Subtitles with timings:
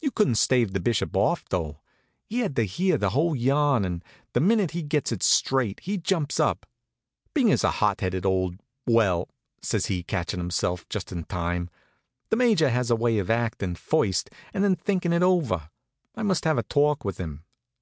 [0.00, 1.82] You couldn't stave the Bishop off, though.
[2.24, 4.02] He had to hear the whole yarn, and
[4.32, 6.64] the minute he gets it straight he jumps up.
[7.34, 9.28] "Binger's a hot headed old well,"
[9.60, 11.68] says he, catchin' himself just in time,
[12.30, 15.68] "the Major has a way of acting first, and then thinking it over.
[16.14, 17.44] I must have a talk with him."